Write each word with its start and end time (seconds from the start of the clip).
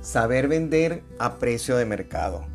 Saber 0.00 0.48
vender 0.48 1.04
a 1.18 1.34
precio 1.34 1.76
de 1.76 1.84
mercado. 1.84 2.46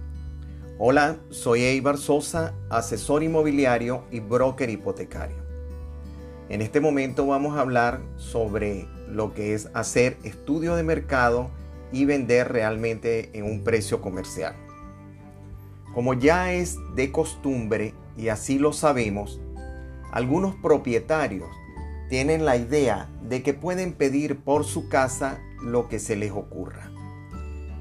Hola, 0.80 1.18
soy 1.30 1.62
Eibar 1.62 2.00
Sosa, 2.00 2.56
asesor 2.72 3.22
inmobiliario 3.22 4.04
y 4.10 4.20
broker 4.20 4.68
hipotecario. 4.72 5.38
En 6.50 6.64
este 6.64 6.80
momento 6.80 7.28
vamos 7.28 7.56
a 7.56 7.62
hablar 7.62 8.02
sobre 8.18 8.88
lo 9.08 9.36
que 9.36 9.54
es 9.54 9.70
hacer 9.76 10.18
estudio 10.24 10.76
de 10.76 10.82
mercado 10.82 11.52
y 11.92 12.06
vender 12.06 12.52
realmente 12.52 13.30
en 13.38 13.46
un 13.46 13.64
precio 13.64 14.02
comercial. 14.02 14.56
Como 15.94 16.16
ya 16.16 16.52
es 16.52 16.80
de 16.96 17.12
costumbre 17.12 17.94
y 18.18 18.30
así 18.30 18.58
lo 18.58 18.74
sabemos, 18.74 19.40
algunos 20.12 20.56
propietarios 20.56 21.50
tienen 22.10 22.44
la 22.44 22.58
idea 22.58 23.08
de 23.22 23.44
que 23.44 23.54
pueden 23.54 23.94
pedir 23.94 24.40
por 24.40 24.66
su 24.66 24.90
casa 24.90 25.40
lo 25.62 25.88
que 25.88 26.00
se 26.00 26.16
les 26.16 26.32
ocurra. 26.32 26.95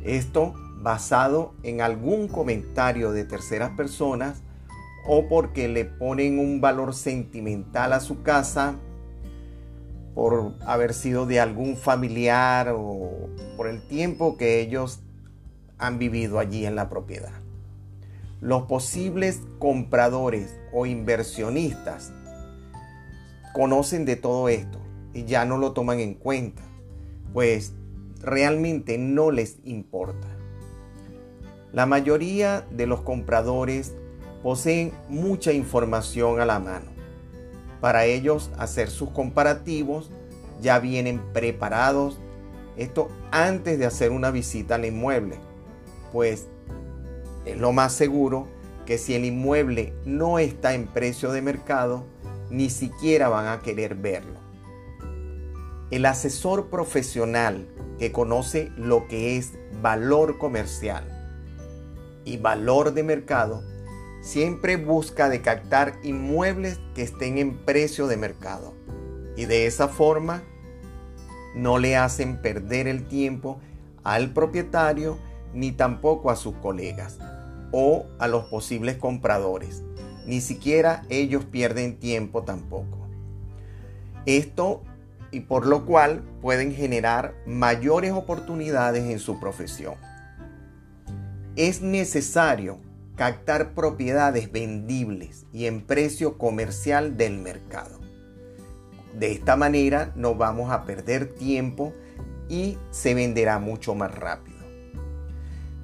Esto 0.05 0.55
basado 0.83 1.55
en 1.63 1.81
algún 1.81 2.29
comentario 2.29 3.13
de 3.13 3.25
terceras 3.25 3.71
personas 3.71 4.43
o 5.07 5.29
porque 5.29 5.67
le 5.69 5.87
ponen 5.87 6.39
un 6.39 6.61
valor 6.61 6.95
sentimental 6.95 7.93
a 7.93 8.01
su 8.01 8.23
casa 8.23 8.77
por 10.15 10.55
haber 10.67 10.95
sido 10.95 11.27
de 11.27 11.41
algún 11.41 11.77
familiar 11.77 12.73
o 12.77 13.29
por 13.57 13.67
el 13.67 13.83
tiempo 13.87 14.37
que 14.37 14.61
ellos 14.61 15.01
han 15.79 15.99
vivido 15.99 16.39
allí 16.39 16.67
en 16.67 16.77
la 16.77 16.89
propiedad. 16.89 17.33
Los 18.41 18.65
posibles 18.65 19.41
compradores 19.59 20.55
o 20.73 20.87
inversionistas 20.87 22.13
conocen 23.55 24.05
de 24.05 24.17
todo 24.17 24.49
esto 24.49 24.79
y 25.15 25.25
ya 25.25 25.45
no 25.45 25.57
lo 25.57 25.73
toman 25.73 26.01
en 26.01 26.15
cuenta, 26.15 26.63
pues 27.33 27.73
realmente 28.25 28.99
no 28.99 29.31
les 29.31 29.59
importa. 29.65 30.29
La 31.73 31.87
mayoría 31.87 32.67
de 32.71 32.87
los 32.87 33.01
compradores 33.01 33.95
poseen 34.43 34.93
mucha 35.09 35.53
información 35.53 36.41
a 36.41 36.47
la 36.47 36.59
mano. 36.59 36.87
Para 37.81 38.05
ellos 38.05 38.51
hacer 38.59 38.91
sus 38.91 39.11
comparativos 39.11 40.11
ya 40.61 40.79
vienen 40.79 41.21
preparados, 41.33 42.19
esto 42.77 43.09
antes 43.31 43.79
de 43.79 43.87
hacer 43.87 44.11
una 44.11 44.31
visita 44.31 44.77
al 44.77 44.85
inmueble, 44.85 45.37
pues 46.13 46.47
es 47.45 47.59
lo 47.59 47.73
más 47.73 47.93
seguro 47.93 48.49
que 48.87 48.99
si 48.99 49.15
el 49.15 49.25
inmueble 49.25 49.93
no 50.05 50.39
está 50.39 50.75
en 50.75 50.87
precio 50.87 51.33
de 51.33 51.43
mercado, 51.43 52.05
ni 52.51 52.71
siquiera 52.71 53.29
van 53.29 53.49
a 53.49 53.61
querer 53.61 53.95
verlo. 53.95 54.39
El 55.91 56.07
asesor 56.07 56.71
profesional 56.71 57.67
que 57.99 58.13
conoce 58.13 58.73
lo 58.77 59.07
que 59.09 59.37
es 59.37 59.53
valor 59.81 60.39
comercial 60.39 61.05
y 62.25 62.39
valor 62.39 62.95
de 62.95 63.03
mercado, 63.03 63.63
siempre 64.23 64.77
busca 64.77 65.29
de 65.29 65.43
captar 65.43 65.99
inmuebles 66.03 66.81
que 66.95 67.03
estén 67.03 67.39
en 67.39 67.59
precio 67.59 68.07
de 68.07 68.17
mercado. 68.17 68.75
Y 69.37 69.45
de 69.45 69.67
esa 69.67 69.89
forma 69.89 70.43
no 71.55 71.79
le 71.79 71.97
hacen 71.97 72.41
perder 72.41 72.89
el 72.89 73.07
tiempo 73.07 73.61
al 74.03 74.33
propietario 74.33 75.19
ni 75.53 75.73
tampoco 75.73 76.31
a 76.31 76.37
sus 76.37 76.55
colegas 76.57 77.19
o 77.71 78.07
a 78.19 78.29
los 78.29 78.45
posibles 78.47 78.97
compradores. 78.97 79.83
Ni 80.27 80.41
siquiera 80.41 81.05
ellos 81.11 81.45
pierden 81.45 81.99
tiempo 81.99 82.43
tampoco. 82.43 83.07
Esto 84.27 84.83
y 85.35 85.41
por 85.41 85.67
lo 85.67 85.85
cual 85.85 86.23
pueden 86.41 86.73
generar 86.73 87.35
mayores 87.45 88.13
oportunidades 88.13 89.03
en 89.11 89.19
su 89.19 89.41
profesión. 89.41 89.95
Es 91.57 91.83
necesario 91.83 92.79
captar 93.17 93.75
propiedades 93.75 94.53
vendibles 94.53 95.45
y 95.53 95.67
en 95.67 95.81
precio 95.81 96.39
comercial 96.39 97.17
del 97.17 97.39
mercado. 97.39 97.99
De 99.19 99.33
esta 99.33 99.57
manera 99.57 100.13
no 100.15 100.37
vamos 100.37 100.71
a 100.71 100.85
perder 100.85 101.35
tiempo 101.35 101.93
y 102.49 102.79
se 102.91 103.15
venderá 103.15 103.59
mucho 103.59 103.97
más 103.97 104.15
rápido. 104.15 104.59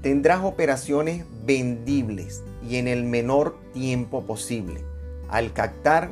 Tendrás 0.01 0.45
operaciones 0.45 1.25
vendibles 1.45 2.45
y 2.69 2.77
en 2.77 2.87
el 2.87 3.03
menor 3.03 3.59
tiempo 3.73 4.25
posible 4.27 4.85
al 5.29 5.53
captar 5.53 6.11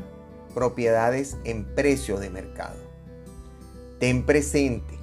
propiedades 0.55 1.37
en 1.45 1.65
precio 1.65 2.19
de 2.19 2.31
mercado. 2.31 2.88
Ten 3.99 4.25
presente 4.25 4.99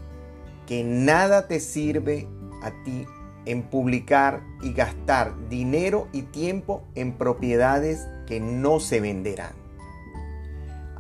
que 0.68 0.84
nada 0.84 1.48
te 1.48 1.60
sirve 1.60 2.28
a 2.64 2.72
ti 2.84 3.06
en 3.46 3.64
publicar 3.64 4.42
y 4.64 4.74
gastar 4.74 5.34
dinero 5.50 6.08
y 6.12 6.24
tiempo 6.24 6.84
en 6.96 7.14
propiedades 7.14 8.08
que 8.26 8.40
no 8.40 8.80
se 8.80 9.00
venderán. 9.00 9.54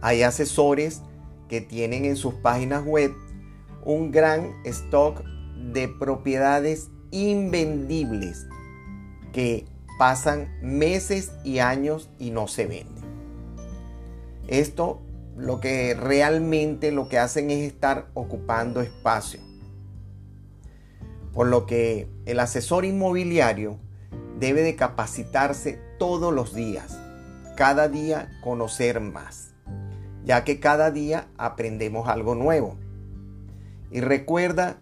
Hay 0.02 0.22
asesores 0.24 1.02
que 1.50 1.62
tienen 1.62 2.06
en 2.06 2.16
sus 2.16 2.34
páginas 2.36 2.86
web 2.86 3.14
un 3.84 4.12
gran 4.12 4.54
stock 4.66 5.24
de 5.72 5.88
propiedades 5.88 6.90
invendibles 7.12 8.48
que 9.32 9.66
pasan 9.98 10.50
meses 10.62 11.32
y 11.44 11.60
años 11.60 12.10
y 12.20 12.32
no 12.32 12.48
se 12.48 12.66
venden. 12.66 13.04
Esto 14.48 15.02
lo 15.36 15.60
que 15.60 15.94
realmente 15.94 16.92
lo 16.92 17.10
que 17.10 17.20
hacen 17.20 17.52
es 17.52 17.68
estar 17.68 18.08
ocupando 18.14 18.82
espacio. 18.82 19.40
Por 21.34 21.48
lo 21.48 21.66
que 21.66 22.08
el 22.26 22.40
asesor 22.40 22.86
inmobiliario 22.86 23.78
debe 24.40 24.62
de 24.62 24.76
capacitarse 24.76 25.80
todos 26.00 26.34
los 26.34 26.54
días, 26.56 26.98
cada 27.58 27.90
día 27.90 28.30
conocer 28.42 29.02
más, 29.02 29.54
ya 30.24 30.46
que 30.46 30.60
cada 30.60 30.92
día 30.92 31.28
aprendemos 31.38 32.08
algo 32.08 32.36
nuevo. 32.36 32.78
Y 33.92 34.00
recuerda 34.00 34.78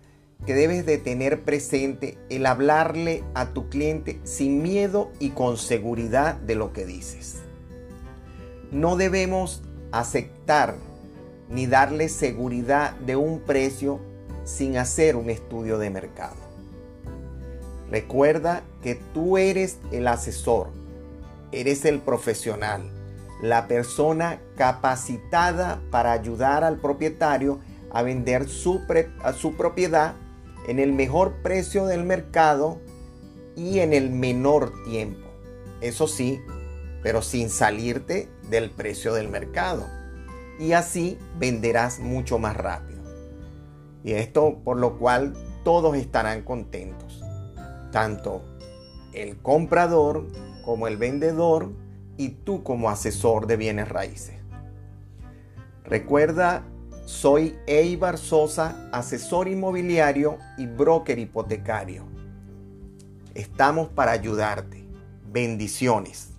que 0.46 0.54
debes 0.54 0.86
de 0.86 0.98
tener 0.98 1.44
presente 1.44 2.18
el 2.30 2.46
hablarle 2.46 3.24
a 3.34 3.54
tu 3.54 3.70
cliente 3.70 4.20
sin 4.24 4.62
miedo 4.62 5.12
y 5.20 5.30
con 5.30 5.58
seguridad 5.58 6.36
de 6.36 6.56
lo 6.56 6.74
que 6.74 6.86
dices. 6.86 7.42
No 8.72 8.96
debemos 8.96 9.64
aceptar 9.94 10.76
ni 11.50 11.68
darle 11.68 12.10
seguridad 12.10 12.96
de 12.96 13.16
un 13.16 13.40
precio 13.40 14.00
sin 14.44 14.76
hacer 14.78 15.16
un 15.16 15.30
estudio 15.30 15.78
de 15.78 15.92
mercado. 15.92 16.36
Recuerda 17.90 18.64
que 18.82 18.96
tú 19.14 19.38
eres 19.38 19.78
el 19.92 20.08
asesor, 20.08 20.70
eres 21.52 21.86
el 21.86 22.00
profesional, 22.00 22.90
la 23.44 23.68
persona 23.68 24.40
capacitada 24.58 25.80
para 25.92 26.12
ayudar 26.12 26.64
al 26.64 26.78
propietario 26.78 27.60
a 27.92 28.02
vender 28.02 28.50
su, 28.50 28.82
a 29.22 29.34
su 29.34 29.56
propiedad 29.56 30.16
en 30.68 30.80
el 30.80 30.92
mejor 30.92 31.34
precio 31.44 31.86
del 31.86 32.04
mercado 32.04 32.80
y 33.56 33.80
en 33.80 33.94
el 33.94 34.10
menor 34.10 34.74
tiempo. 34.86 35.28
Eso 35.82 36.08
sí, 36.08 36.42
pero 37.04 37.22
sin 37.22 37.50
salirte 37.50 38.30
del 38.50 38.72
precio 38.72 39.14
del 39.14 39.28
mercado. 39.28 39.86
Y 40.58 40.72
así 40.72 41.20
venderás 41.38 42.00
mucho 42.00 42.40
más 42.40 42.56
rápido. 42.56 43.04
Y 44.04 44.14
esto 44.14 44.62
por 44.64 44.78
lo 44.80 44.98
cual 44.98 45.34
todos 45.64 45.96
estarán 45.96 46.42
contentos. 46.44 47.22
Tanto 47.92 48.42
el 49.14 49.38
comprador 49.38 50.28
como 50.64 50.88
el 50.88 50.98
vendedor 50.98 51.72
y 52.18 52.30
tú 52.30 52.64
como 52.64 52.90
asesor 52.90 53.48
de 53.48 53.58
bienes 53.58 53.90
raíces. 53.90 54.36
Recuerda, 55.84 56.64
soy 57.06 57.56
Eibar 57.68 58.18
Sosa, 58.18 58.90
asesor 58.94 59.48
inmobiliario 59.50 60.38
y 60.58 60.66
broker 60.66 61.20
hipotecario. 61.20 62.06
Estamos 63.34 63.90
para 63.90 64.12
ayudarte. 64.12 64.88
Bendiciones. 65.32 66.33